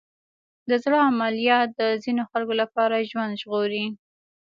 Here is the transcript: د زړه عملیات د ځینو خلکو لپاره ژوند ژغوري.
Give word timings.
د 0.69 0.71
زړه 0.83 0.97
عملیات 1.09 1.67
د 1.79 1.81
ځینو 2.03 2.23
خلکو 2.31 2.53
لپاره 2.61 3.07
ژوند 3.09 3.39
ژغوري. 3.41 3.85